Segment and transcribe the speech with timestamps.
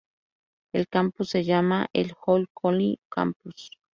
[0.73, 3.69] El campus se llama el Old Colony Campus.